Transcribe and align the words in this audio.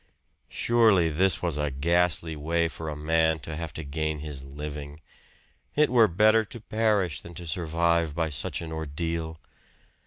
Surely 0.49 1.09
this 1.09 1.43
was 1.43 1.59
a 1.59 1.69
ghastly 1.69 2.35
way 2.35 2.67
for 2.67 2.89
a 2.89 2.95
man 2.95 3.37
to 3.37 3.55
have 3.55 3.71
to 3.71 3.83
gain 3.83 4.17
his 4.17 4.43
living 4.43 4.99
it 5.75 5.91
were 5.91 6.07
better 6.07 6.43
to 6.43 6.59
perish 6.59 7.21
than 7.21 7.35
to 7.35 7.45
survive 7.45 8.15
by 8.15 8.27
such 8.27 8.63
an 8.63 8.71
ordeal! 8.71 9.39